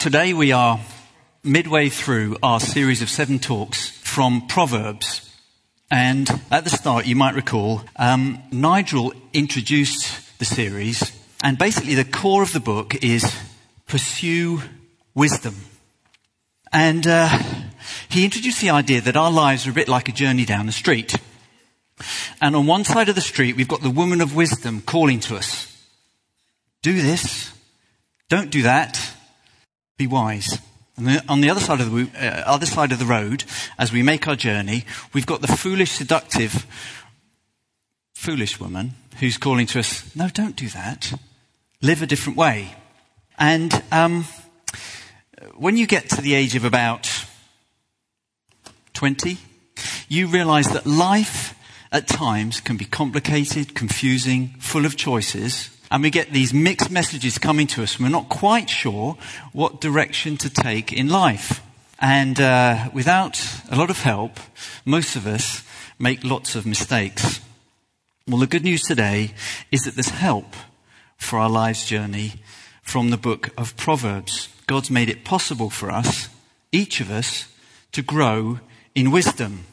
[0.00, 0.80] Today we are
[1.44, 5.30] midway through our series of seven talks from Proverbs.
[5.90, 11.12] And at the start, you might recall, um, Nigel introduced the series,
[11.44, 13.30] and basically the core of the book is
[13.86, 14.62] pursue
[15.14, 15.56] wisdom.
[16.72, 17.38] And uh,
[18.08, 20.72] he introduced the idea that our lives are a bit like a journey down the
[20.72, 21.14] street.
[22.40, 25.36] And on one side of the street, we've got the woman of wisdom calling to
[25.36, 25.76] us.
[26.80, 27.52] Do this.
[28.30, 29.09] Don't do that.
[30.00, 30.58] Be wise.
[30.96, 33.44] And on the other side of the, uh, other side of the road,
[33.78, 36.66] as we make our journey, we've got the foolish, seductive,
[38.14, 41.12] foolish woman who's calling to us, no, don't do that.
[41.82, 42.74] Live a different way.
[43.38, 44.24] And um,
[45.54, 47.26] when you get to the age of about
[48.94, 49.36] 20,
[50.08, 51.54] you realize that life
[51.92, 55.68] at times can be complicated, confusing, full of choices.
[55.90, 57.96] And we get these mixed messages coming to us.
[57.96, 59.16] And we're not quite sure
[59.52, 61.62] what direction to take in life.
[61.98, 64.38] And uh, without a lot of help,
[64.84, 65.62] most of us
[65.98, 67.40] make lots of mistakes.
[68.26, 69.34] Well, the good news today
[69.70, 70.54] is that there's help
[71.16, 72.34] for our life's journey
[72.82, 74.48] from the book of Proverbs.
[74.66, 76.28] God's made it possible for us,
[76.72, 77.48] each of us,
[77.92, 78.60] to grow
[78.94, 79.64] in wisdom.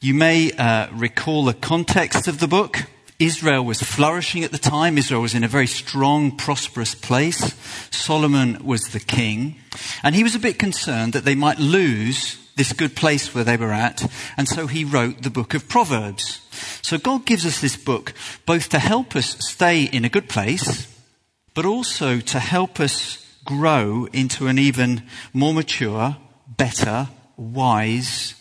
[0.00, 2.86] You may uh, recall the context of the book.
[3.24, 4.98] Israel was flourishing at the time.
[4.98, 7.54] Israel was in a very strong, prosperous place.
[7.90, 9.56] Solomon was the king.
[10.02, 13.56] And he was a bit concerned that they might lose this good place where they
[13.56, 14.10] were at.
[14.36, 16.40] And so he wrote the book of Proverbs.
[16.82, 18.12] So God gives us this book
[18.44, 20.88] both to help us stay in a good place,
[21.54, 26.16] but also to help us grow into an even more mature,
[26.48, 28.34] better, wise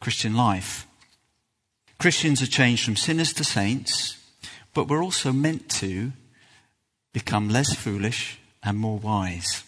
[0.00, 0.86] Christian life.
[2.02, 4.18] Christians are changed from sinners to saints,
[4.74, 6.10] but we're also meant to
[7.12, 9.62] become less foolish and more wise.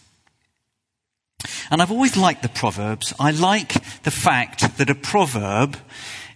[1.71, 3.13] And I've always liked the Proverbs.
[3.17, 5.77] I like the fact that a proverb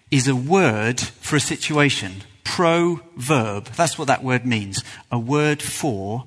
[0.09, 2.23] is a word for a situation.
[2.45, 3.65] Proverb.
[3.75, 4.81] That's what that word means.
[5.11, 6.23] A word for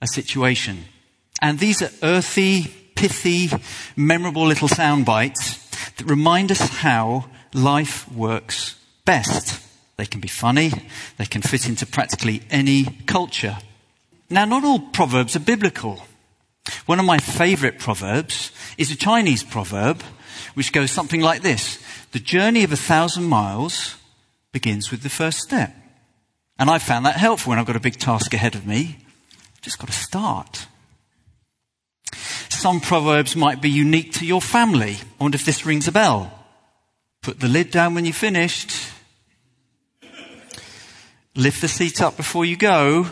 [0.00, 0.86] a situation.
[1.40, 2.64] And these are earthy,
[2.96, 3.50] pithy,
[3.94, 5.64] memorable little sound bites
[5.96, 9.60] that remind us how life works best.
[9.96, 10.72] They can be funny.
[11.18, 13.58] They can fit into practically any culture.
[14.30, 16.02] Now, not all proverbs are biblical.
[16.86, 20.02] One of my favorite proverbs is a Chinese proverb
[20.54, 21.82] which goes something like this.
[22.12, 23.96] The journey of a thousand miles
[24.52, 25.74] begins with the first step.
[26.58, 28.98] And I found that helpful when I've got a big task ahead of me.
[29.62, 30.66] Just got to start.
[32.48, 34.92] Some proverbs might be unique to your family.
[34.92, 36.32] I wonder if this rings a bell.
[37.22, 38.91] Put the lid down when you're finished.
[41.34, 43.06] Lift the seat up before you go.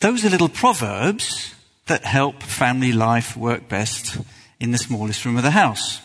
[0.00, 1.54] Those are little proverbs
[1.86, 4.18] that help family life work best
[4.58, 6.00] in the smallest room of the house.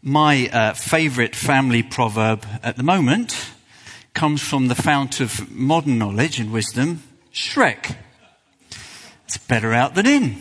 [0.00, 3.50] My uh, favorite family proverb at the moment
[4.14, 7.96] comes from the fount of modern knowledge and wisdom, Shrek.
[9.24, 10.36] It's better out than in.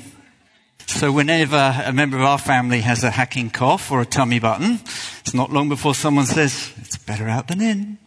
[0.86, 4.80] So whenever a member of our family has a hacking cough or a tummy button,
[5.22, 7.98] it's not long before someone says, it's better out than in.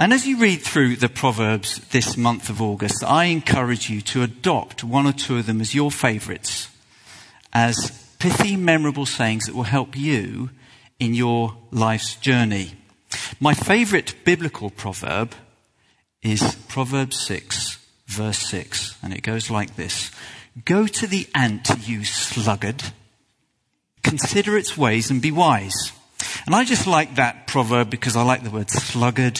[0.00, 4.22] And as you read through the Proverbs this month of August, I encourage you to
[4.22, 6.70] adopt one or two of them as your favorites,
[7.52, 10.48] as pithy, memorable sayings that will help you
[10.98, 12.72] in your life's journey.
[13.40, 15.34] My favorite biblical proverb
[16.22, 20.10] is Proverbs 6, verse 6, and it goes like this.
[20.64, 22.84] Go to the ant, you sluggard.
[24.02, 25.92] Consider its ways and be wise.
[26.46, 29.38] And I just like that proverb because I like the word sluggard.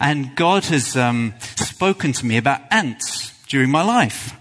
[0.00, 4.36] And God has um, spoken to me about ants during my life.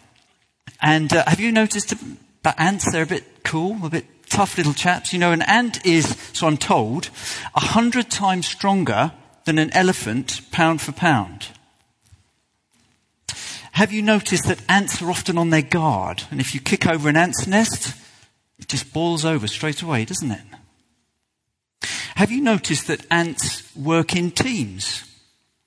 [0.81, 2.91] And uh, have you noticed about ants?
[2.91, 5.13] They're a bit cool, a bit tough little chaps.
[5.13, 7.09] You know, an ant is, so I'm told,
[7.55, 9.11] a hundred times stronger
[9.45, 11.49] than an elephant pound for pound.
[13.73, 16.23] Have you noticed that ants are often on their guard?
[16.29, 17.95] And if you kick over an ant's nest,
[18.59, 20.41] it just boils over straight away, doesn't it?
[22.15, 25.03] Have you noticed that ants work in teams?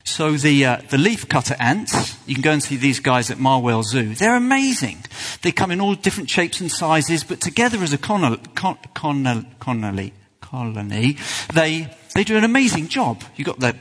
[0.07, 3.39] So the uh, the leaf cutter ants, you can go and see these guys at
[3.39, 4.15] Marwell Zoo.
[4.15, 5.05] They're amazing.
[5.43, 11.17] They come in all different shapes and sizes, but together as a colony, colony, colony,
[11.53, 13.25] they they do an amazing job.
[13.35, 13.77] You've got the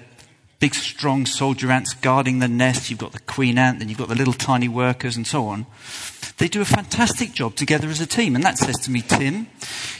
[0.59, 2.89] big, strong soldier ants guarding the nest.
[2.89, 5.67] You've got the queen ant, then you've got the little tiny workers, and so on.
[6.37, 8.35] They do a fantastic job together as a team.
[8.35, 9.47] And that says to me, Tim,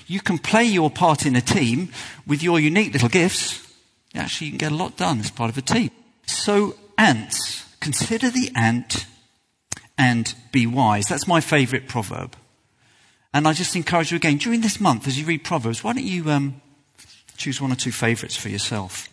[0.08, 1.90] you can play your part in a team
[2.26, 3.62] with your unique little gifts.
[4.16, 5.92] Actually, you can get a lot done as part of a team.
[6.26, 9.06] So, ants, consider the ant
[9.98, 11.08] and be wise.
[11.08, 12.36] That's my favorite proverb.
[13.34, 16.06] And I just encourage you again, during this month, as you read Proverbs, why don't
[16.06, 16.62] you um,
[17.38, 19.10] choose one or two favourites for yourself?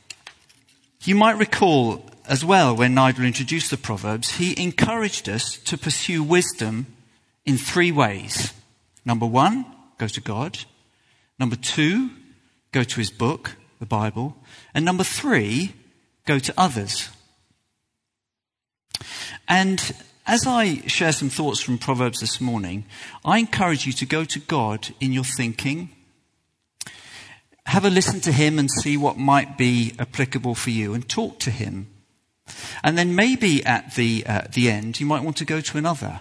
[1.03, 6.23] You might recall as well when Nigel introduced the Proverbs, he encouraged us to pursue
[6.23, 6.87] wisdom
[7.45, 8.53] in three ways.
[9.05, 9.67] Number one,
[9.99, 10.61] go to God.
[11.39, 12.11] Number two,
[12.71, 14.37] go to his book, the Bible.
[14.75, 15.75] And number three,
[16.27, 17.09] go to others.
[19.49, 19.95] And
[20.27, 22.85] as I share some thoughts from Proverbs this morning,
[23.25, 25.91] I encourage you to go to God in your thinking.
[27.67, 31.39] Have a listen to Him and see what might be applicable for you and talk
[31.41, 31.89] to Him.
[32.83, 36.21] And then maybe at the, uh, the end, you might want to go to another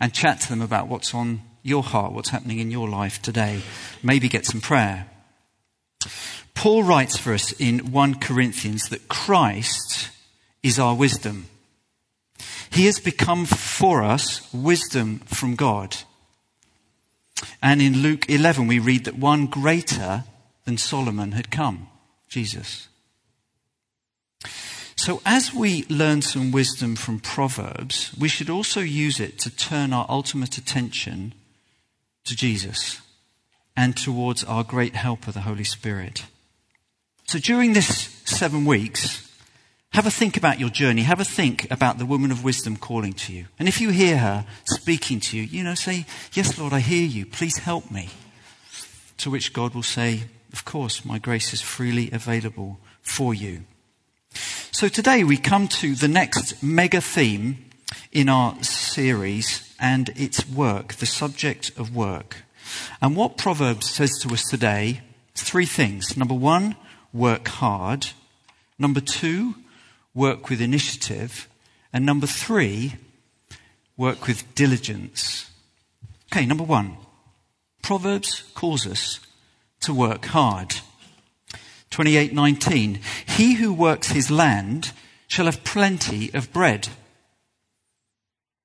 [0.00, 3.62] and chat to them about what's on your heart, what's happening in your life today.
[4.02, 5.08] Maybe get some prayer.
[6.54, 10.10] Paul writes for us in 1 Corinthians that Christ
[10.62, 11.46] is our wisdom.
[12.70, 15.96] He has become for us wisdom from God.
[17.62, 20.24] And in Luke 11, we read that one greater
[20.64, 21.88] than Solomon had come
[22.28, 22.88] Jesus.
[24.96, 29.92] So, as we learn some wisdom from Proverbs, we should also use it to turn
[29.92, 31.34] our ultimate attention
[32.24, 33.00] to Jesus
[33.76, 36.24] and towards our great helper, the Holy Spirit.
[37.26, 37.88] So, during this
[38.24, 39.24] seven weeks,
[39.94, 41.02] have a think about your journey.
[41.02, 43.46] Have a think about the woman of wisdom calling to you.
[43.58, 47.06] And if you hear her speaking to you, you know, say, Yes, Lord, I hear
[47.06, 47.24] you.
[47.24, 48.08] Please help me.
[49.18, 53.64] To which God will say, Of course, my grace is freely available for you.
[54.72, 57.64] So today we come to the next mega theme
[58.10, 62.42] in our series, and it's work, the subject of work.
[63.00, 65.02] And what Proverbs says to us today,
[65.36, 66.16] three things.
[66.16, 66.74] Number one,
[67.14, 68.08] work hard.
[68.78, 69.54] Number two,
[70.12, 71.48] work with initiative.
[71.92, 72.96] And number three,
[73.96, 75.50] work with diligence.
[76.30, 76.96] Okay, number one.
[77.80, 79.20] Proverbs calls us
[79.80, 80.74] to work hard.
[81.90, 84.92] 28:19 He who works his land
[85.28, 86.88] shall have plenty of bread.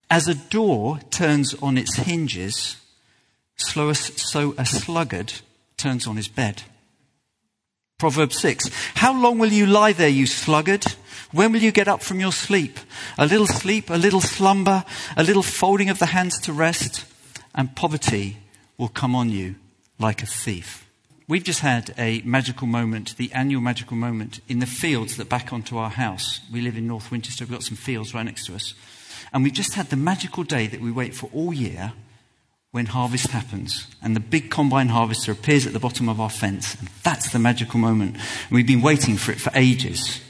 [0.10, 2.78] As a door turns on its hinges,
[3.56, 5.34] so a sluggard
[5.78, 6.64] turns on his bed.
[8.00, 10.86] Proverbs 6 How long will you lie there, you sluggard?
[11.32, 12.80] When will you get up from your sleep?
[13.18, 14.84] A little sleep, a little slumber,
[15.16, 17.06] a little folding of the hands to rest,
[17.54, 18.38] and poverty
[18.78, 19.56] will come on you
[20.00, 20.90] like a thief.
[21.28, 25.54] We've just had a magical moment, the annual magical moment, in the fields that back
[25.54, 26.40] onto our house.
[26.52, 28.74] We live in North Winchester, we've got some fields right next to us.
[29.32, 31.94] And we've just had the magical day that we wait for all year
[32.72, 36.76] when harvest happens and the big combine harvester appears at the bottom of our fence.
[36.76, 38.16] And that's the magical moment.
[38.16, 40.22] And we've been waiting for it for ages.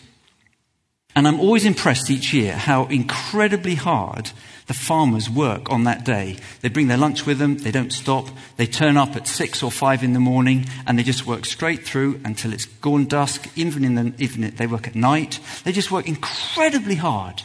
[1.15, 4.31] And I'm always impressed each year how incredibly hard
[4.67, 6.37] the farmers work on that day.
[6.61, 9.71] They bring their lunch with them, they don't stop, they turn up at six or
[9.71, 13.49] five in the morning, and they just work straight through until it's gone dusk.
[13.57, 15.39] Even in the evening, they work at night.
[15.63, 17.41] They just work incredibly hard.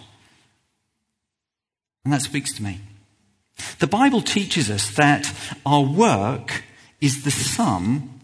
[2.05, 2.81] And that speaks to me.
[3.78, 5.32] The Bible teaches us that
[5.64, 6.64] our work
[7.00, 8.20] is the sum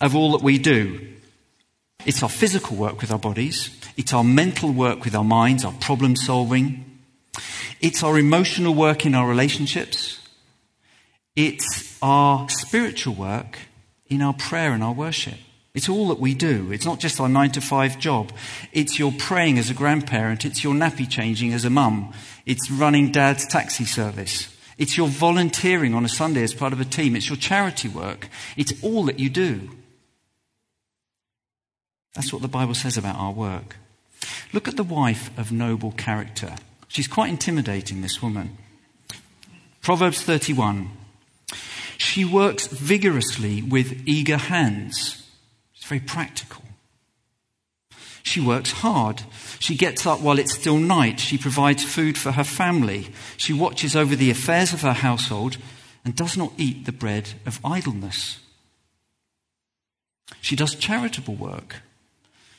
[0.00, 1.06] of all that we do.
[2.04, 5.72] It's our physical work with our bodies, it's our mental work with our minds, our
[5.72, 7.00] problem solving,
[7.80, 10.20] it's our emotional work in our relationships,
[11.36, 13.58] it's our spiritual work
[14.06, 15.38] in our prayer and our worship.
[15.74, 16.70] It's all that we do.
[16.70, 18.30] It's not just our nine to five job.
[18.72, 20.44] It's your praying as a grandparent.
[20.44, 22.12] It's your nappy changing as a mum.
[22.46, 24.53] It's running dad's taxi service.
[24.76, 27.14] It's your volunteering on a Sunday as part of a team.
[27.14, 28.28] It's your charity work.
[28.56, 29.70] It's all that you do.
[32.14, 33.76] That's what the Bible says about our work.
[34.52, 36.56] Look at the wife of noble character.
[36.88, 38.56] She's quite intimidating, this woman.
[39.82, 40.90] Proverbs 31.
[41.98, 45.28] She works vigorously with eager hands.
[45.74, 46.63] It's very practical.
[48.24, 49.22] She works hard.
[49.60, 51.20] She gets up while it's still night.
[51.20, 53.08] She provides food for her family.
[53.36, 55.58] She watches over the affairs of her household
[56.04, 58.40] and does not eat the bread of idleness.
[60.40, 61.82] She does charitable work.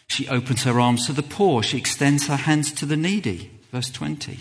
[0.07, 1.63] She opens her arms to the poor.
[1.63, 3.51] She extends her hands to the needy.
[3.71, 4.39] Verse 20.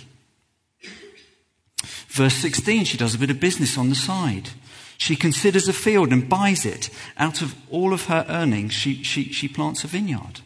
[2.08, 4.50] Verse 16, she does a bit of business on the side.
[4.98, 6.90] She considers a field and buys it.
[7.16, 10.42] Out of all of her earnings, she, she, she plants a vineyard.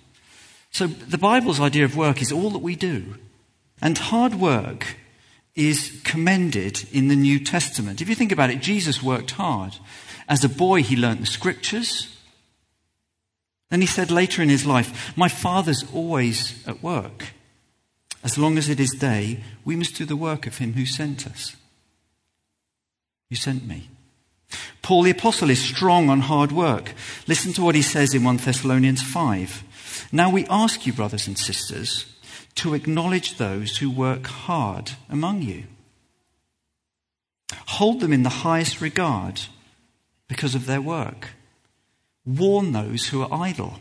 [0.71, 3.17] So the Bible's idea of work is all that we do.
[3.81, 4.97] And hard work
[5.55, 8.01] is commended in the New Testament.
[8.01, 9.77] If you think about it, Jesus worked hard.
[10.29, 12.17] As a boy, he learnt the scriptures.
[13.71, 17.33] Then he said later in his life, My father's always at work.
[18.23, 21.27] As long as it is day, we must do the work of him who sent
[21.27, 21.57] us.
[23.31, 23.89] You sent me.
[24.83, 26.95] Paul the Apostle is strong on hard work.
[27.27, 29.65] Listen to what he says in 1 Thessalonians 5.
[30.13, 32.07] Now we ask you, brothers and sisters,
[32.57, 35.65] to acknowledge those who work hard among you.
[37.67, 39.43] Hold them in the highest regard
[40.29, 41.31] because of their work.
[42.27, 43.79] Warn those who are idle.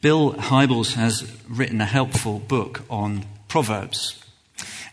[0.00, 4.22] Bill Hybels has written a helpful book on Proverbs.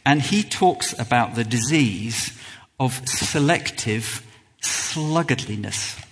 [0.06, 2.38] And he talks about the disease
[2.80, 4.26] of selective
[4.62, 6.04] sluggardliness.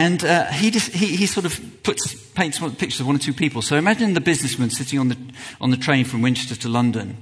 [0.00, 3.34] And uh, he, just, he, he, sort of puts, paints pictures of one or two
[3.34, 3.60] people.
[3.60, 5.18] So imagine the businessman sitting on the,
[5.60, 7.18] on the train from Winchester to London.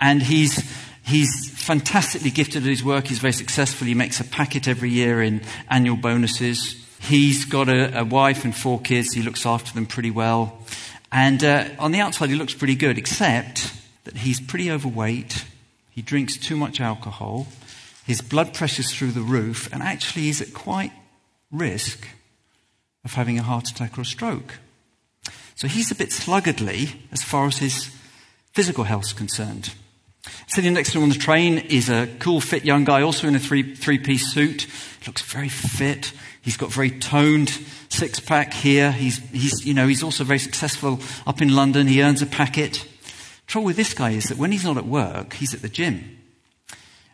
[0.00, 0.64] And he's,
[1.04, 3.08] he's fantastically gifted at his work.
[3.08, 3.86] He's very successful.
[3.86, 6.82] He makes a packet every year in annual bonuses.
[6.98, 9.12] He's got a, a wife and four kids.
[9.12, 10.58] He looks after them pretty well.
[11.12, 13.70] And uh, on the outside, he looks pretty good, except
[14.04, 15.44] that he's pretty overweight.
[15.90, 17.48] He drinks too much alcohol.
[18.06, 19.70] His blood pressure's through the roof.
[19.74, 20.92] And actually, he's at quite
[21.54, 22.08] risk
[23.04, 24.58] of having a heart attack or a stroke.
[25.54, 27.90] So he's a bit sluggardly as far as his
[28.52, 29.74] physical health is concerned.
[30.46, 33.34] Sitting next to him on the train is a cool, fit young guy, also in
[33.34, 34.66] a three, three-piece suit.
[35.06, 36.12] Looks very fit.
[36.40, 37.50] He's got very toned
[37.88, 38.90] six-pack here.
[38.90, 41.86] He's, he's, you know, he's also very successful up in London.
[41.86, 42.86] He earns a packet.
[43.46, 46.18] Trouble with this guy is that when he's not at work, he's at the gym.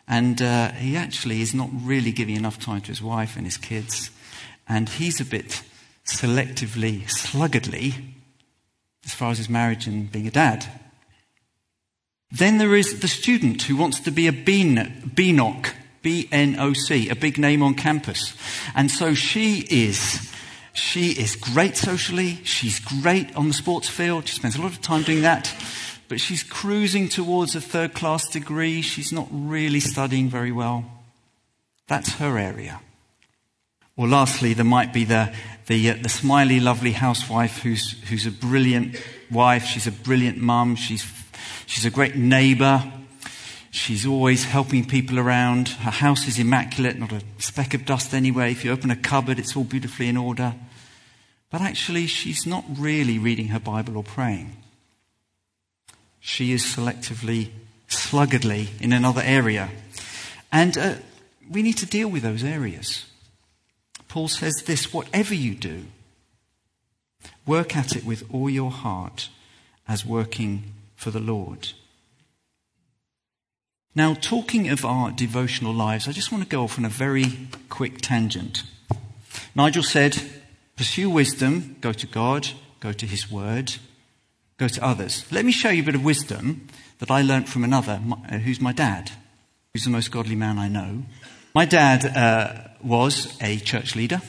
[0.07, 3.57] And uh, he actually is not really giving enough time to his wife and his
[3.57, 4.09] kids.
[4.71, 5.63] And he's a bit
[6.05, 7.93] selectively, sluggardly,
[9.03, 10.65] as far as his marriage and being a dad.
[12.31, 17.61] Then there is the student who wants to be a BNOC, B-N-O-C, a big name
[17.61, 18.33] on campus.
[18.73, 20.33] And so she is,
[20.71, 22.39] she is great socially.
[22.45, 24.29] She's great on the sports field.
[24.29, 25.53] She spends a lot of time doing that.
[26.07, 28.81] But she's cruising towards a third class degree.
[28.81, 30.85] She's not really studying very well.
[31.87, 32.79] That's her area.
[33.97, 35.33] Or lastly, there might be the,
[35.67, 38.95] the, uh, the smiley, lovely housewife who's, who's a brilliant
[39.29, 39.65] wife.
[39.65, 40.75] She's a brilliant mum.
[40.75, 41.05] She's,
[41.65, 42.83] she's a great neighbor.
[43.69, 45.69] She's always helping people around.
[45.69, 48.47] Her house is immaculate, not a speck of dust anywhere.
[48.47, 50.55] If you open a cupboard, it's all beautifully in order.
[51.49, 54.57] But actually, she's not really reading her Bible or praying.
[56.19, 57.49] She is selectively,
[57.89, 59.69] sluggardly in another area.
[60.51, 60.95] And uh,
[61.49, 63.05] we need to deal with those areas.
[64.11, 65.85] Paul says this whatever you do,
[67.45, 69.29] work at it with all your heart
[69.87, 71.69] as working for the Lord.
[73.95, 77.47] Now, talking of our devotional lives, I just want to go off on a very
[77.69, 78.63] quick tangent.
[79.55, 80.21] Nigel said,
[80.75, 82.49] pursue wisdom, go to God,
[82.81, 83.75] go to His Word,
[84.57, 85.25] go to others.
[85.31, 86.67] Let me show you a bit of wisdom
[86.99, 89.11] that I learnt from another, uh, who's my dad,
[89.71, 91.03] who's the most godly man I know.
[91.53, 94.21] My dad uh, was a church leader,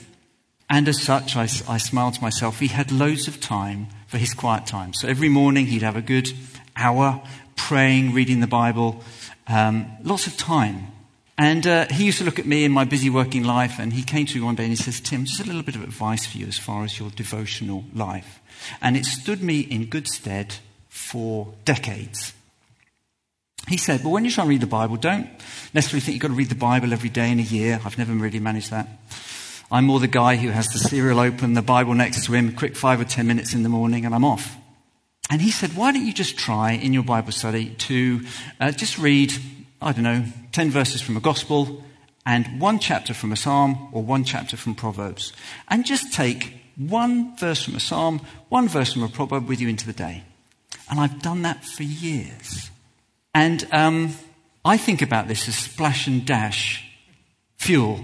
[0.68, 2.58] and as such, I, I smiled to myself.
[2.58, 4.92] He had loads of time for his quiet time.
[4.92, 6.28] So every morning he'd have a good
[6.76, 7.22] hour
[7.54, 9.04] praying, reading the Bible,
[9.46, 10.88] um, lots of time.
[11.38, 14.02] And uh, he used to look at me in my busy working life, and he
[14.02, 16.26] came to me one day and he says, Tim, just a little bit of advice
[16.26, 18.40] for you as far as your devotional life.
[18.80, 20.56] And it stood me in good stead
[20.88, 22.32] for decades.
[23.68, 25.28] He said, Well, when you try and read the Bible, don't
[25.72, 27.80] necessarily think you've got to read the Bible every day in a year.
[27.84, 28.88] I've never really managed that.
[29.70, 32.52] I'm more the guy who has the cereal open, the Bible next to him, a
[32.52, 34.56] quick five or ten minutes in the morning, and I'm off.
[35.30, 38.20] And he said, Why don't you just try in your Bible study to
[38.60, 39.32] uh, just read,
[39.80, 41.82] I don't know, 10 verses from a gospel
[42.26, 45.32] and one chapter from a psalm or one chapter from Proverbs.
[45.68, 49.68] And just take one verse from a psalm, one verse from a proverb with you
[49.68, 50.24] into the day.
[50.90, 52.70] And I've done that for years.
[53.34, 54.14] And um,
[54.64, 56.84] I think about this as splash and dash
[57.56, 58.00] fuel.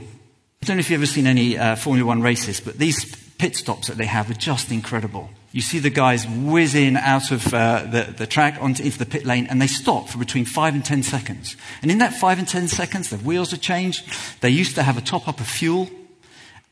[0.62, 3.54] I don't know if you've ever seen any uh, Formula One races, but these pit
[3.56, 5.30] stops that they have are just incredible.
[5.52, 9.06] You see the guys whiz in out of uh, the, the track onto, into the
[9.06, 11.56] pit lane and they stop for between five and ten seconds.
[11.80, 14.04] And in that five and ten seconds, the wheels are changed.
[14.40, 15.88] They used to have a top up of fuel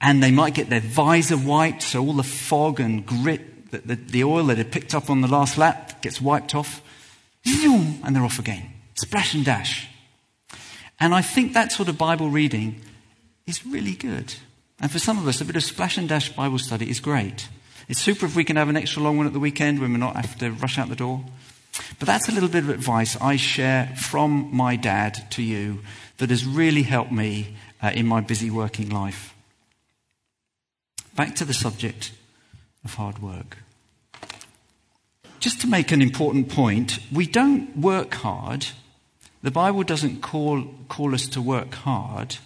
[0.01, 3.95] and they might get their visor wiped so all the fog and grit, the, the,
[3.95, 6.83] the oil that had picked up on the last lap gets wiped off
[7.47, 8.71] and they're off again.
[8.95, 9.88] Splash and dash.
[10.99, 12.81] And I think that sort of Bible reading
[13.47, 14.35] is really good.
[14.81, 17.49] And for some of us, a bit of splash and dash Bible study is great.
[17.88, 19.99] It's super if we can have an extra long one at the weekend when we're
[19.99, 21.25] not have to rush out the door.
[21.99, 25.81] But that's a little bit of advice I share from my dad to you
[26.19, 29.35] that has really helped me uh, in my busy working life.
[31.15, 32.12] Back to the subject
[32.85, 33.59] of hard work
[35.40, 38.66] just to make an important point, we don't work hard.
[39.43, 42.37] The Bible doesn't call, call us to work hard.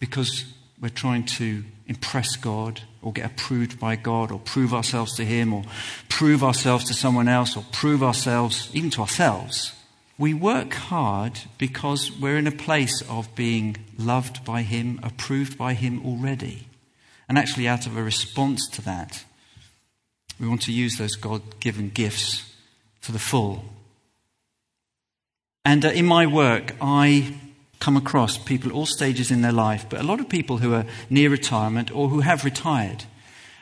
[0.00, 0.46] because
[0.80, 5.52] we're trying to impress God or get approved by God or prove ourselves to Him
[5.52, 5.62] or
[6.08, 9.74] prove ourselves to someone else or prove ourselves even to ourselves.
[10.18, 15.74] We work hard because we're in a place of being loved by Him, approved by
[15.74, 16.66] Him already.
[17.28, 19.24] And actually, out of a response to that,
[20.40, 22.50] we want to use those God given gifts
[23.02, 23.64] to the full.
[25.64, 27.34] And uh, in my work, I
[27.78, 30.74] come across people at all stages in their life, but a lot of people who
[30.74, 33.04] are near retirement or who have retired.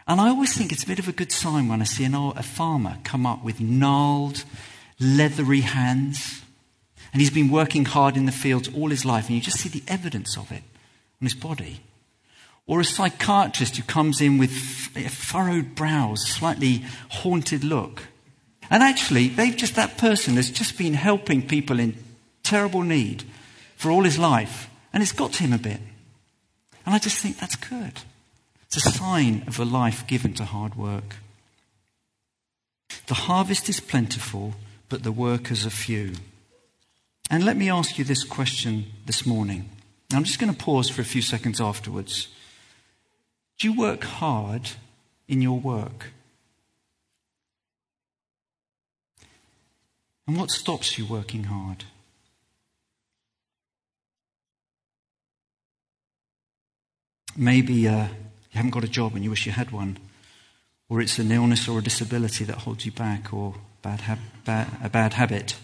[0.07, 2.15] And I always think it's a bit of a good sign when I see an
[2.15, 4.45] old, a farmer come up with gnarled,
[4.99, 6.43] leathery hands.
[7.13, 9.69] And he's been working hard in the fields all his life, and you just see
[9.69, 10.63] the evidence of it
[11.21, 11.81] on his body.
[12.69, 18.05] Or a psychiatrist who comes in with furrowed brows, slightly haunted look.
[18.71, 21.97] And actually, they've just, that person has just been helping people in
[22.45, 23.25] terrible need
[23.77, 24.71] for all his life.
[24.93, 25.81] And it's got to him a bit.
[26.87, 28.03] And I just think that's good.
[28.67, 31.17] It's a sign of a life given to hard work.
[33.07, 34.55] The harvest is plentiful,
[34.91, 36.13] but the workers are few.
[37.31, 39.71] And let me ask you this question this morning.
[40.13, 42.29] I'm just going to pause for a few seconds afterwards.
[43.59, 44.71] Do you work hard
[45.27, 46.13] in your work?
[50.29, 51.85] And what stops you working hard?
[57.37, 59.99] Maybe uh, you haven't got a job and you wish you had one,
[60.89, 64.19] or it's an illness or a disability that holds you back, or bad ha-
[64.83, 65.57] a bad habit.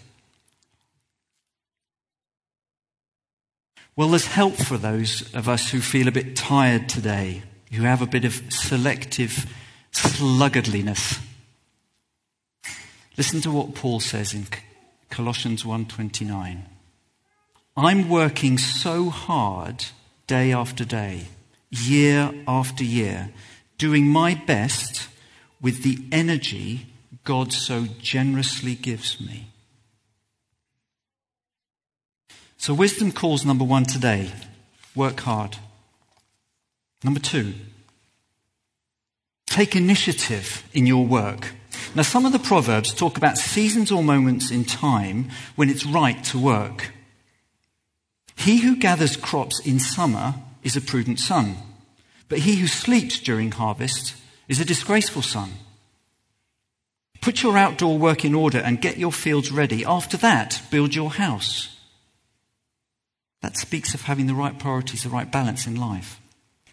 [3.97, 7.43] Well, there's help for those of us who feel a bit tired today,
[7.73, 9.47] who have a bit of selective
[9.93, 11.21] sluggardliness.
[13.17, 14.47] Listen to what Paul says in
[15.11, 16.65] Colossians 1:29.
[17.77, 19.87] I'm working so hard
[20.27, 21.29] day after day
[21.75, 23.31] year after year,
[23.79, 25.09] doing my best
[25.61, 26.87] with the energy
[27.25, 29.51] God so generously gives me.
[32.57, 34.31] So, wisdom calls number one today
[34.95, 35.59] work hard.
[37.05, 37.53] Number two,
[39.47, 41.53] take initiative in your work.
[41.95, 46.25] Now, some of the Proverbs talk about seasons or moments in time when it's right
[46.25, 46.93] to work.
[48.37, 51.57] He who gathers crops in summer is a prudent son.
[52.29, 54.17] But he who sleeps during harvest
[54.49, 55.53] is a disgraceful son.
[57.21, 59.85] Put your outdoor work in order and get your fields ready.
[59.85, 61.79] After that, build your house.
[63.41, 66.21] That speaks of having the right priorities, the right balance in life.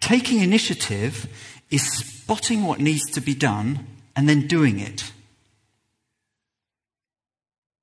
[0.02, 1.28] Taking initiative
[1.70, 3.86] is spotting what needs to be done
[4.16, 5.12] and then doing it.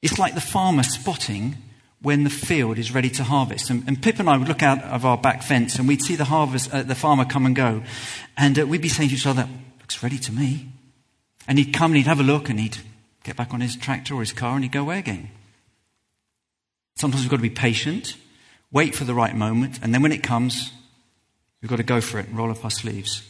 [0.01, 1.55] It's like the farmer spotting
[2.01, 3.69] when the field is ready to harvest.
[3.69, 6.17] And, and, Pip and I would look out of our back fence and we'd see
[6.17, 7.83] the harvest, uh, the farmer come and go.
[8.37, 9.47] And uh, we'd be saying to each other,
[9.79, 10.67] looks ready to me.
[11.47, 12.79] And he'd come and he'd have a look and he'd
[13.23, 15.29] get back on his tractor or his car and he'd go away again.
[16.97, 18.17] Sometimes we've got to be patient,
[18.73, 20.73] wait for the right moment, and then when it comes,
[21.61, 23.27] we've got to go for it and roll up our sleeves.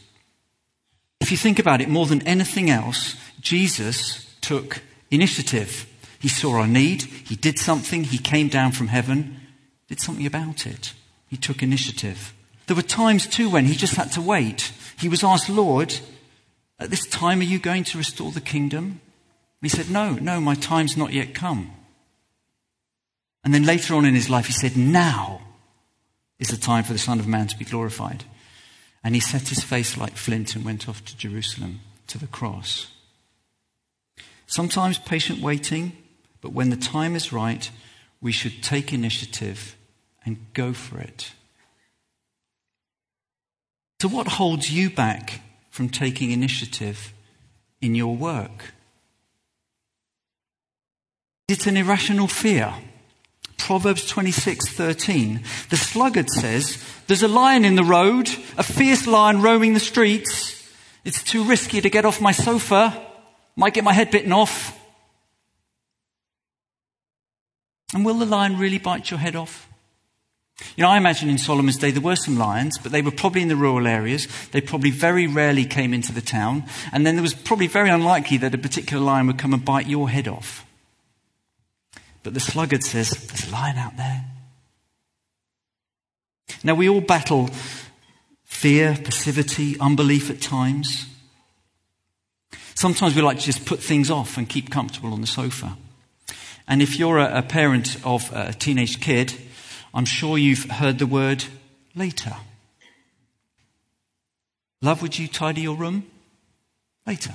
[1.20, 5.86] If you think about it, more than anything else, Jesus took initiative.
[6.18, 7.02] He saw our need.
[7.02, 8.04] He did something.
[8.04, 9.40] He came down from heaven,
[9.88, 10.94] did something about it.
[11.28, 12.34] He took initiative.
[12.66, 14.72] There were times too when he just had to wait.
[14.98, 15.98] He was asked, Lord,
[16.78, 19.00] at this time are you going to restore the kingdom?
[19.62, 21.72] He said, No, no, my time's not yet come.
[23.44, 25.40] And then later on in his life, he said, Now
[26.40, 28.24] is the time for the Son of Man to be glorified.
[29.04, 32.88] And he set his face like flint and went off to Jerusalem to the cross.
[34.46, 35.96] Sometimes patient waiting
[36.40, 37.70] but when the time is right,
[38.20, 39.76] we should take initiative
[40.24, 41.32] and go for it.
[44.00, 47.12] So, what holds you back from taking initiative
[47.80, 48.72] in your work?
[51.48, 52.74] It's an irrational fear.
[53.60, 55.44] Proverbs 26:13.
[55.68, 60.56] The sluggard says, "There's a lion in the road, a fierce lion roaming the streets.
[61.04, 63.00] It's too risky to get off my sofa.
[63.56, 64.72] Might get my head bitten off."
[67.92, 69.68] And will the lion really bite your head off?
[70.76, 73.42] You know, I imagine in Solomon's day there were some lions, but they were probably
[73.42, 74.28] in the rural areas.
[74.52, 76.64] They probably very rarely came into the town.
[76.92, 79.86] And then there was probably very unlikely that a particular lion would come and bite
[79.86, 80.64] your head off.
[82.22, 84.24] But the sluggard says, There's a lion out there.
[86.62, 87.48] Now, we all battle
[88.44, 91.06] fear, passivity, unbelief at times.
[92.74, 95.76] Sometimes we like to just put things off and keep comfortable on the sofa.
[96.68, 99.34] And if you're a, a parent of a teenage kid,
[99.94, 101.44] I'm sure you've heard the word
[101.94, 102.36] later.
[104.82, 106.04] Love, would you tidy your room?
[107.06, 107.34] Later.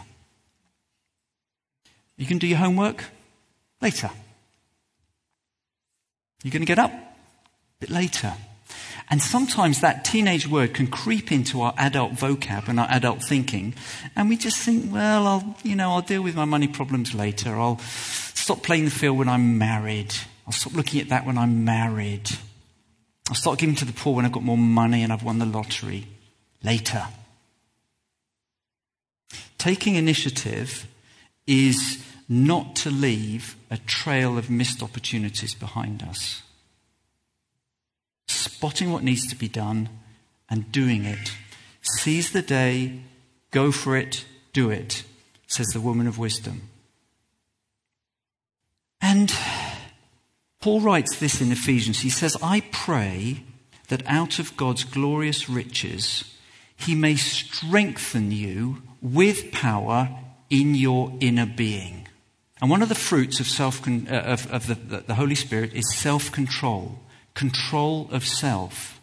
[2.18, 3.04] You can do your homework?
[3.82, 4.10] Later.
[6.46, 6.92] You're going to get up?
[6.92, 8.32] A bit later.
[9.10, 13.74] And sometimes that teenage word can creep into our adult vocab and our adult thinking.
[14.16, 17.56] And we just think, well, I'll, you know, I'll deal with my money problems later.
[17.56, 20.14] I'll stop playing the field when I'm married.
[20.46, 22.30] I'll stop looking at that when I'm married.
[23.28, 25.48] I'll start giving to the poor when I've got more money and I've won the
[25.48, 26.06] lottery
[26.64, 27.08] later.
[29.58, 30.88] Taking initiative
[31.48, 36.42] is not to leave a trail of missed opportunities behind us
[38.56, 39.90] spotting what needs to be done
[40.50, 41.34] and doing it.
[41.82, 43.02] Seize the day,
[43.52, 45.04] go for it, do it,
[45.46, 46.64] says the woman of wisdom.
[49.02, 49.32] And
[50.62, 52.00] Paul writes this in Ephesians.
[52.00, 53.44] He says, I pray
[53.90, 56.24] that out of God's glorious riches
[56.76, 60.10] he may strengthen you with power
[60.50, 62.08] in your inner being.
[62.62, 65.94] And one of the fruits of, self, uh, of, of the, the Holy Spirit is
[65.94, 67.00] self control
[67.36, 69.00] control of self.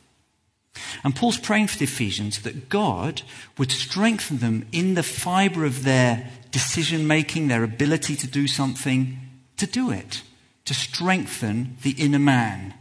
[1.05, 3.23] And Paul's praying for the Ephesians that God
[3.59, 9.19] would strengthen them in the fiber of their decision making, their ability to do something,
[9.59, 10.23] to do it,
[10.65, 12.75] to strengthen the inner man.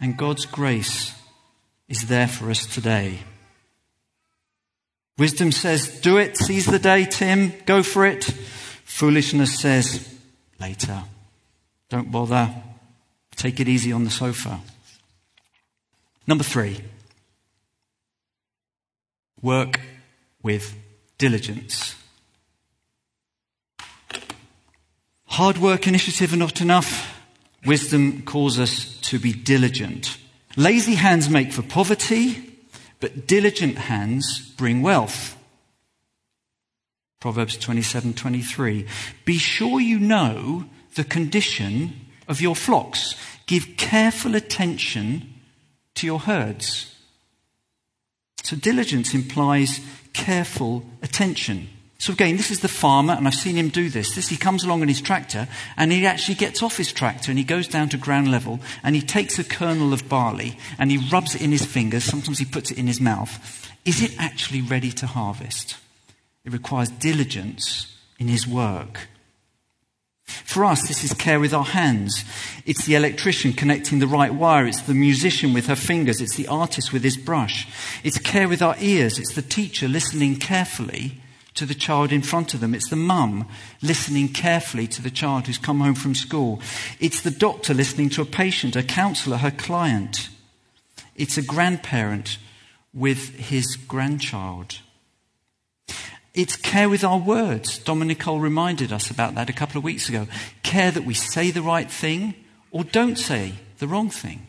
[0.00, 1.14] And God's grace
[1.88, 3.20] is there for us today.
[5.18, 8.32] Wisdom says, do it, seize the day, Tim, go for it.
[8.96, 10.08] Foolishness says,
[10.58, 11.02] later,
[11.90, 12.50] don't bother,
[13.36, 14.60] Take it easy on the sofa.
[16.26, 16.80] Number three,
[19.42, 19.80] work
[20.42, 20.74] with
[21.18, 21.94] diligence.
[25.26, 27.20] Hard work, initiative are not enough.
[27.66, 30.16] Wisdom calls us to be diligent.
[30.56, 32.58] Lazy hands make for poverty,
[33.00, 35.35] but diligent hands bring wealth.
[37.26, 38.86] Proverbs 27:23.
[39.24, 43.16] Be sure you know the condition of your flocks.
[43.46, 45.34] Give careful attention
[45.96, 46.94] to your herds.
[48.44, 49.80] So diligence implies
[50.12, 51.68] careful attention.
[51.98, 54.14] So again, this is the farmer, and I've seen him do this.
[54.14, 57.38] This he comes along on his tractor, and he actually gets off his tractor, and
[57.38, 61.10] he goes down to ground level, and he takes a kernel of barley, and he
[61.10, 62.04] rubs it in his fingers.
[62.04, 63.68] Sometimes he puts it in his mouth.
[63.84, 65.78] Is it actually ready to harvest?
[66.46, 69.08] It requires diligence in his work.
[70.24, 72.24] For us, this is care with our hands.
[72.64, 74.66] It's the electrician connecting the right wire.
[74.66, 76.20] It's the musician with her fingers.
[76.20, 77.68] It's the artist with his brush.
[78.02, 79.18] It's care with our ears.
[79.18, 81.20] It's the teacher listening carefully
[81.54, 82.74] to the child in front of them.
[82.74, 83.48] It's the mum
[83.82, 86.60] listening carefully to the child who's come home from school.
[87.00, 90.28] It's the doctor listening to a patient, a counselor, her client.
[91.16, 92.38] It's a grandparent
[92.92, 94.80] with his grandchild.
[96.36, 97.78] It's care with our words.
[97.78, 100.26] Dominicole reminded us about that a couple of weeks ago.
[100.62, 102.34] Care that we say the right thing
[102.70, 104.46] or don't say the wrong thing.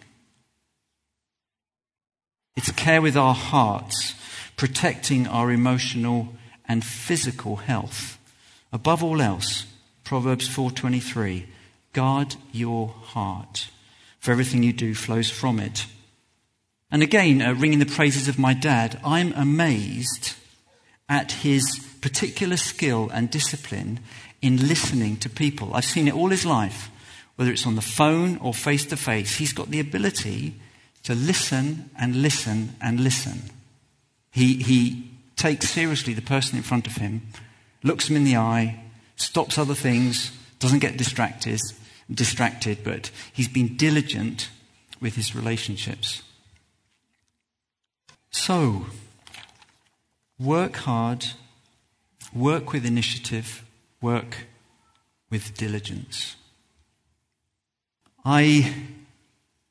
[2.58, 4.16] It's care with our hearts,
[4.58, 6.34] protecting our emotional
[6.68, 8.18] and physical health.
[8.74, 9.66] Above all else,
[10.04, 11.46] Proverbs 4:23,
[11.94, 13.70] guard your heart,
[14.20, 15.86] for everything you do flows from it.
[16.92, 20.34] And again, uh, ringing the praises of my dad, I'm amazed
[21.10, 24.00] at his particular skill and discipline
[24.42, 25.74] in listening to people.
[25.74, 26.90] I've seen it all his life,
[27.36, 29.36] whether it's on the phone or face to face.
[29.36, 30.56] He's got the ability
[31.04, 33.42] to listen and listen and listen.
[34.32, 37.22] He, he takes seriously the person in front of him,
[37.84, 38.84] looks him in the eye,
[39.16, 41.60] stops other things, doesn't get distracted,
[42.12, 44.50] distracted, but he's been diligent
[45.00, 46.24] with his relationships.
[48.32, 48.88] So,
[50.40, 51.26] Work hard,
[52.34, 53.64] work with initiative,
[54.02, 54.46] work
[55.30, 56.36] with diligence.
[58.24, 58.74] I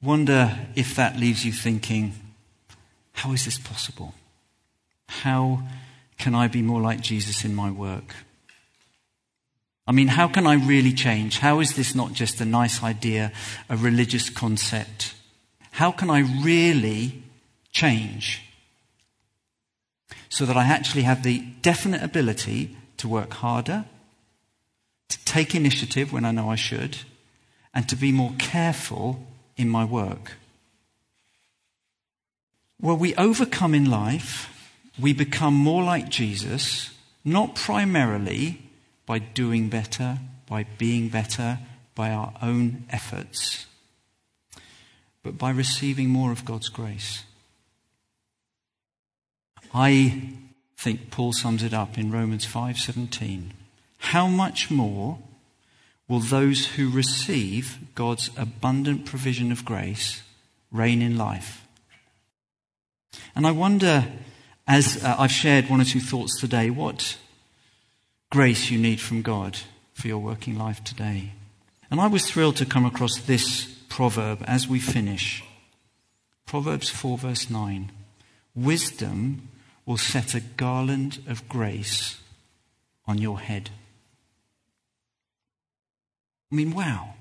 [0.03, 2.15] wonder if that leaves you thinking,
[3.13, 4.15] how is this possible?
[5.09, 5.63] How
[6.19, 8.15] can I be more like Jesus in my work?
[9.87, 11.39] I mean, how can I really change?
[11.39, 13.33] How is this not just a nice idea,
[13.69, 15.15] a religious concept?
[15.71, 17.23] How can I really
[17.71, 18.43] change?
[20.37, 23.87] So that I actually have the definite ability to work harder,
[25.09, 26.99] to take initiative when I know I should,
[27.73, 30.35] and to be more careful in my work.
[32.79, 34.53] Well, we overcome in life,
[35.01, 36.91] we become more like Jesus,
[37.25, 38.61] not primarily
[39.07, 41.61] by doing better, by being better,
[41.95, 43.65] by our own efforts,
[45.23, 47.25] but by receiving more of God's grace.
[49.79, 50.33] I
[50.79, 53.53] think Paul sums it up in Romans 5:17.
[53.99, 55.19] How much more
[56.09, 60.23] will those who receive God's abundant provision of grace
[60.73, 61.67] reign in life?
[63.35, 64.07] And I wonder,
[64.67, 67.19] as uh, I've shared one or two thoughts today, what
[68.31, 69.59] grace you need from God
[69.93, 71.33] for your working life today.
[71.91, 75.45] And I was thrilled to come across this proverb as we finish.
[76.47, 77.93] Proverbs 4, verse 9.
[78.55, 79.51] Wisdom
[79.87, 82.21] will set a garland of grace
[83.07, 83.71] on your head.
[86.51, 87.15] I mean, wow.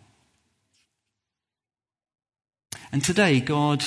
[2.91, 3.83] And today, God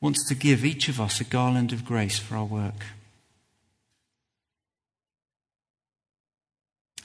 [0.00, 2.86] wants to give each of us a garland of grace for our work.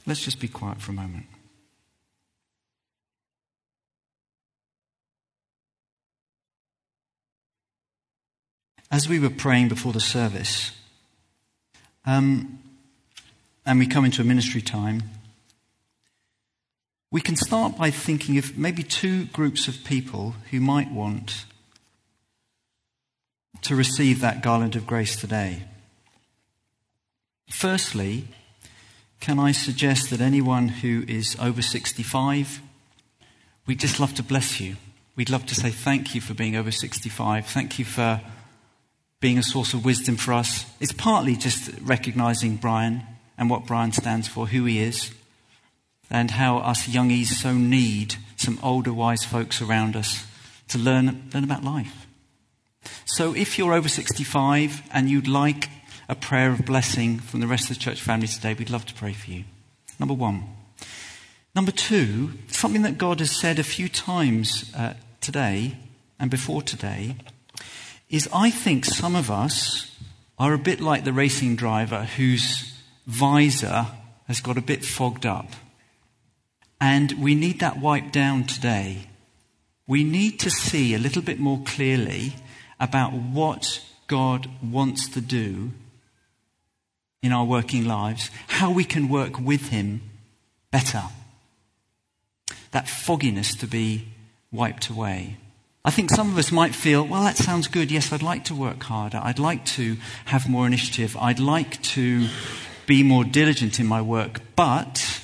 [0.05, 1.25] Let's just be quiet for a moment.
[8.91, 10.71] As we were praying before the service,
[12.05, 12.59] um,
[13.65, 15.03] and we come into a ministry time,
[17.11, 21.45] we can start by thinking of maybe two groups of people who might want
[23.61, 25.63] to receive that garland of grace today.
[27.49, 28.27] Firstly,
[29.19, 32.61] can I suggest that anyone who is over 65,
[33.65, 34.75] we'd just love to bless you.
[35.15, 37.45] We'd love to say thank you for being over 65.
[37.45, 38.19] Thank you for
[39.23, 40.65] being a source of wisdom for us.
[40.81, 43.03] It's partly just recognizing Brian
[43.38, 45.13] and what Brian stands for, who he is,
[46.09, 50.27] and how us youngies so need some older, wise folks around us
[50.67, 52.05] to learn, learn about life.
[53.05, 55.69] So if you're over 65 and you'd like
[56.09, 58.93] a prayer of blessing from the rest of the church family today, we'd love to
[58.93, 59.45] pray for you.
[60.01, 60.43] Number one.
[61.55, 65.77] Number two, something that God has said a few times uh, today
[66.19, 67.15] and before today
[68.13, 69.89] is I think some of us
[70.38, 73.88] are a bit like the racing driver whose visor
[74.28, 75.49] has got a bit fogged up.
[76.80, 79.08] And we need that wiped down today.
[79.88, 82.36] We need to see a little bit more clearly
[82.80, 85.71] about what God wants to do
[87.23, 90.02] in our working lives, how we can work with Him
[90.69, 91.02] better.
[92.69, 94.10] That fogginess to be
[94.52, 95.38] wiped away.
[95.86, 97.91] I think some of us might feel, well, that sounds good.
[97.91, 99.19] Yes, I'd like to work harder.
[99.22, 101.17] I'd like to have more initiative.
[101.17, 102.30] I'd like to
[102.86, 105.22] be more diligent in my work, but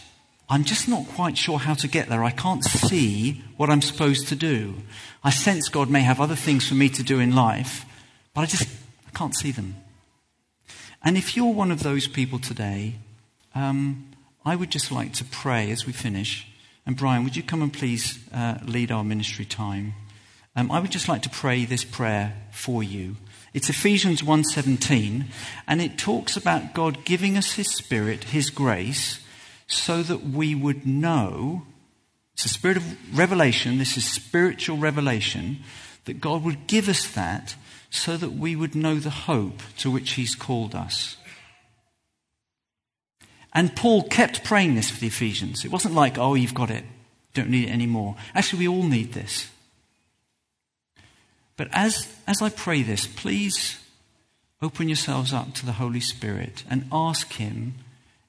[0.50, 2.26] I'm just not quite sure how to get there.
[2.26, 4.76] I can't see what I'm supposed to do.
[5.24, 7.86] I sense God may have other things for me to do in life,
[8.34, 8.68] but I just
[9.08, 9.76] I can't see them.
[11.02, 12.96] And if you're one of those people today,
[13.56, 14.12] um,
[14.44, 16.48] I would just like to pray as we finish.
[16.86, 19.94] And Brian, would you come and please uh, lead our ministry time?
[20.56, 23.16] Um, I would just like to pray this prayer for you.
[23.54, 25.26] It's Ephesians 1:17
[25.68, 29.20] and it talks about God giving us his spirit, his grace
[29.68, 31.66] so that we would know
[32.40, 35.60] it's a spirit of revelation, this is spiritual revelation
[36.06, 37.56] that God would give us that
[37.90, 41.18] so that we would know the hope to which he's called us.
[43.54, 45.66] And Paul kept praying this for the Ephesians.
[45.66, 46.86] It wasn't like, oh, you've got it,
[47.34, 48.16] don't need it anymore.
[48.34, 49.50] Actually, we all need this.
[51.60, 53.82] But as, as I pray this, please
[54.62, 57.74] open yourselves up to the Holy Spirit and ask Him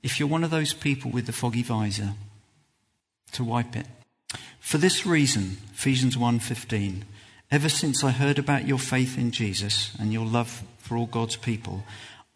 [0.02, 2.14] if you're one of those people with the foggy visor
[3.30, 3.86] to wipe it.
[4.58, 7.04] For this reason, Ephesians 1:15,
[7.52, 11.36] ever since I heard about your faith in Jesus and your love for all God's
[11.36, 11.84] people,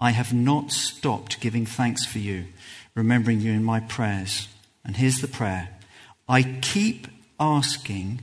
[0.01, 2.45] I have not stopped giving thanks for you,
[2.95, 4.47] remembering you in my prayers.
[4.85, 5.71] And here's the prayer.
[6.29, 7.09] I keep
[7.41, 8.21] asking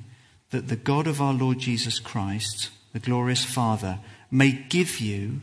[0.52, 5.42] that the God of our Lord Jesus Christ, the glorious Father, may give you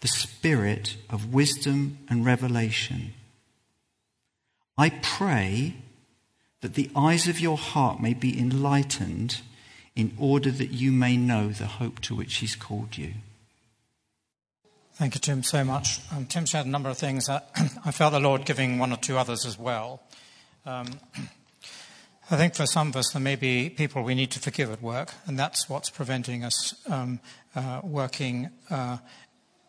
[0.00, 3.14] the spirit of wisdom and revelation.
[4.76, 5.76] I pray
[6.60, 9.40] that the eyes of your heart may be enlightened
[9.94, 13.14] in order that you may know the hope to which He's called you.
[14.94, 16.00] Thank you, Tim, so much.
[16.14, 17.28] Um, Tim shared a number of things.
[17.28, 20.02] I felt the Lord giving one or two others as well.
[20.66, 20.88] Um,
[22.30, 24.80] I think for some of us, there may be people we need to forgive at
[24.80, 27.20] work, and that's what's preventing us um,
[27.54, 28.96] uh, working uh,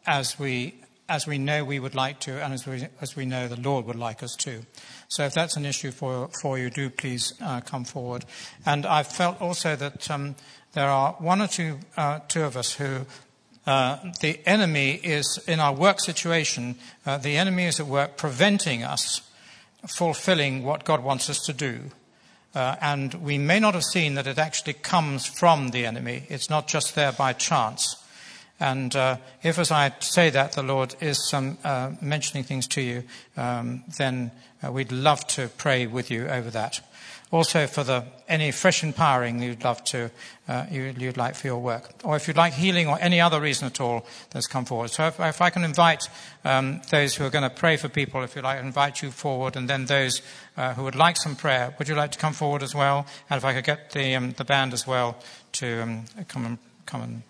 [0.08, 0.76] as we
[1.10, 3.86] as we know we would like to, and as we as we know the Lord
[3.88, 4.62] would like us to.
[5.10, 8.24] So, if that's an issue for for you, do please uh, come forward.
[8.66, 10.36] And I've felt also that um,
[10.72, 13.06] there are one or two uh, two of us who.
[13.68, 16.76] Uh, the enemy is in our work situation.
[17.04, 19.22] Uh, the enemy is at work preventing us
[19.88, 21.90] fulfilling what God wants us to do.
[22.56, 26.24] Uh, and we may not have seen that it actually comes from the enemy.
[26.30, 28.02] It's not just there by chance.
[28.60, 32.82] And uh, if, as I say that, the Lord is um, uh, mentioning things to
[32.82, 33.04] you,
[33.36, 34.32] um, then
[34.66, 36.80] uh, we'd love to pray with you over that.
[37.32, 40.12] Also, for the, any fresh empowering you'd love to,
[40.48, 43.42] uh, you, would like for your work, or if you'd like healing or any other
[43.42, 44.92] reason at all that's come forward.
[44.92, 46.08] So, if, if I can invite
[46.44, 49.56] um, those who are going to pray for people, if you'd like, invite you forward,
[49.56, 50.22] and then those
[50.56, 53.08] uh, who would like some prayer, would you like to come forward as well?
[53.30, 55.18] And if I could get the um, the band as well
[55.54, 57.22] to um, come and come and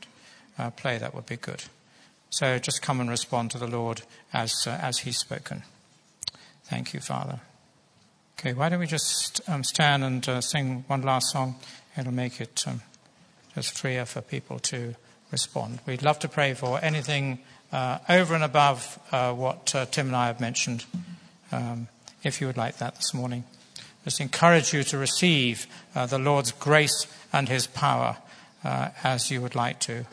[0.59, 1.63] uh, play, that would be good.
[2.29, 4.01] So, just come and respond to the Lord
[4.33, 5.63] as uh, as He's spoken.
[6.65, 7.39] Thank you, Father.
[8.37, 11.55] Okay, why don't we just um, stand and uh, sing one last song?
[11.97, 12.81] It'll make it um,
[13.55, 14.93] just freer for people to
[15.31, 15.79] respond.
[15.85, 17.39] We'd love to pray for anything
[17.71, 20.83] uh, over and above uh, what uh, Tim and I have mentioned,
[21.53, 21.87] um,
[22.23, 23.45] if you would like that this morning.
[24.03, 28.17] Just encourage you to receive uh, the Lord's grace and his power
[28.65, 30.05] uh, as you would like to.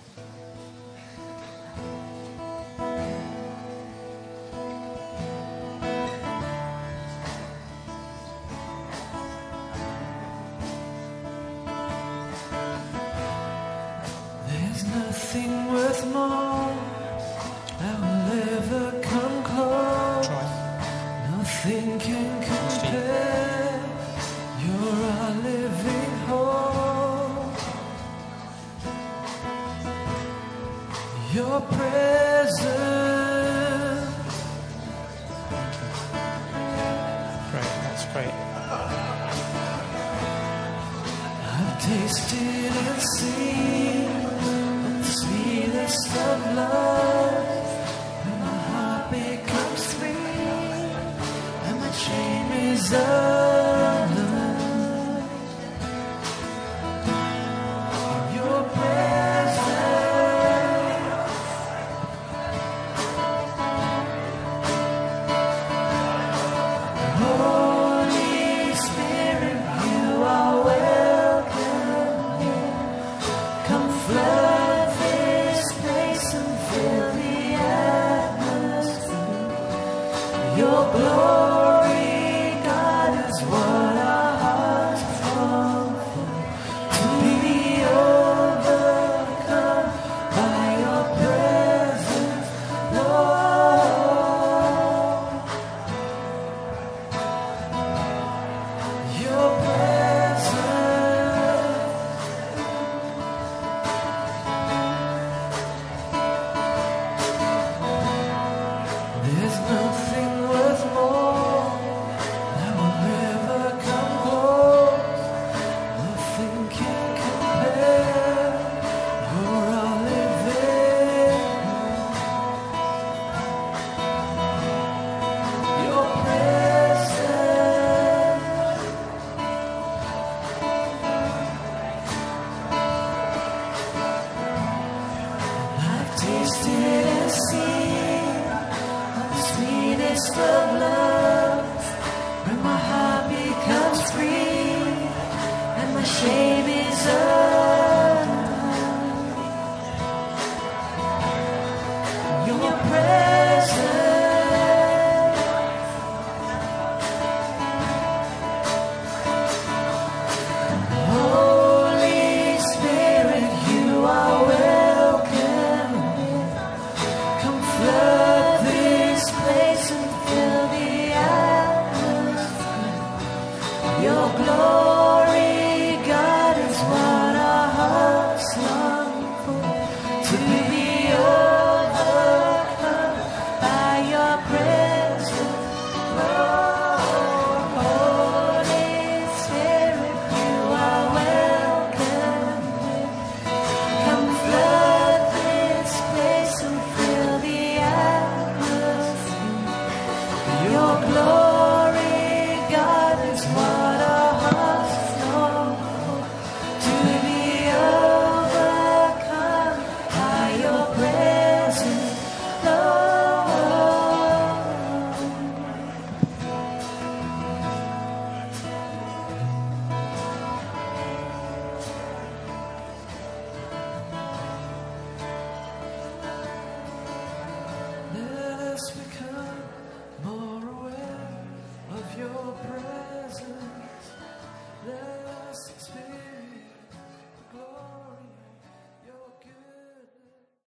[109.61, 109.92] Your